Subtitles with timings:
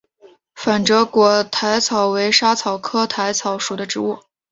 [0.55, 4.17] 反折果薹草为莎草科薹草属的植物。